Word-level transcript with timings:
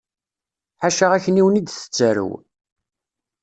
Ḥaca 0.81 1.05
akniwen 1.15 1.59
i 1.59 1.61
d-tettarew. 1.61 2.31